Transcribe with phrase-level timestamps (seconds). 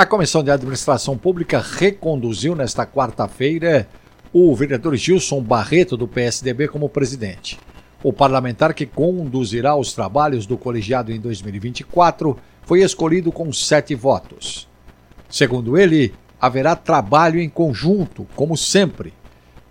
[0.00, 3.86] A Comissão de Administração Pública reconduziu nesta quarta-feira
[4.32, 7.60] o vereador Gilson Barreto, do PSDB, como presidente.
[8.02, 14.66] O parlamentar que conduzirá os trabalhos do colegiado em 2024 foi escolhido com sete votos.
[15.28, 19.12] Segundo ele, haverá trabalho em conjunto, como sempre.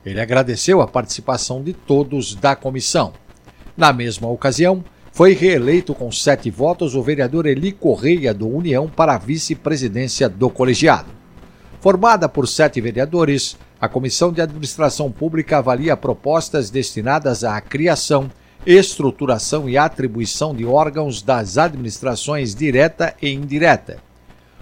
[0.05, 3.13] Ele agradeceu a participação de todos da comissão.
[3.75, 4.83] Na mesma ocasião,
[5.19, 10.49] foi reeleito com sete votos o vereador Eli Correia, do União, para a vice-presidência do
[10.49, 11.09] colegiado.
[11.81, 18.31] Formada por sete vereadores, a Comissão de Administração Pública avalia propostas destinadas à criação,
[18.65, 23.97] estruturação e atribuição de órgãos das administrações direta e indireta.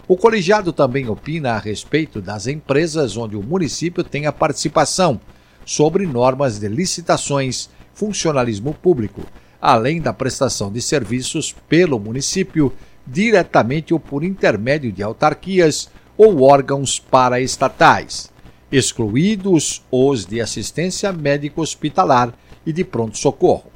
[0.08, 5.22] O colegiado também opina a respeito das empresas onde o município tem a participação,
[5.64, 9.22] sobre normas de licitações, funcionalismo público,
[9.62, 12.74] além da prestação de serviços pelo município,
[13.06, 18.32] diretamente ou por intermédio de autarquias ou órgãos paraestatais,
[18.72, 22.34] excluídos os de assistência médico-hospitalar
[22.66, 23.72] e de pronto-socorro.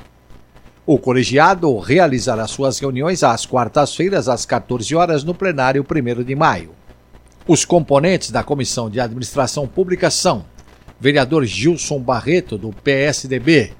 [0.86, 6.72] O colegiado realizará suas reuniões às quartas-feiras, às 14 horas, no plenário 1 de maio.
[7.48, 10.44] Os componentes da Comissão de Administração Pública são
[11.00, 13.74] vereador Gilson Barreto, do PSDB,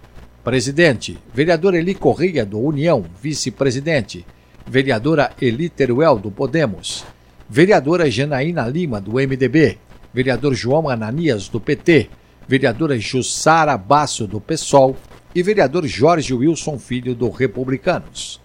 [0.44, 4.26] Presidente, vereador Eli Correia, do União, vice-presidente.
[4.66, 7.06] Vereadora Eli Teruel, do Podemos.
[7.48, 9.78] Vereadora Janaína Lima, do MDB.
[10.12, 12.10] Vereador João Ananias, do PT.
[12.48, 14.98] Vereadora Jussara Basso, do PSOL.
[15.36, 18.42] E vereador Jorge Wilson Filho, do Republicanos.